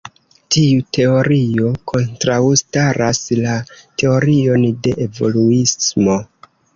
[0.53, 3.53] Tiu teorio kontraŭstaras la
[4.03, 6.17] teorion de evoluismo.